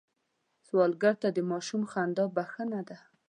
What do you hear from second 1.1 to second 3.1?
ته د ماشوم خندا بښنه ده